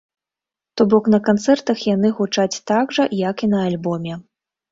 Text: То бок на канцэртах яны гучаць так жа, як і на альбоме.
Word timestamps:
То 0.79 0.85
бок 0.93 1.09
на 1.13 1.17
канцэртах 1.27 1.83
яны 1.95 2.11
гучаць 2.19 2.61
так 2.71 2.95
жа, 2.99 3.05
як 3.29 3.37
і 3.49 3.53
на 3.55 3.59
альбоме. 3.69 4.13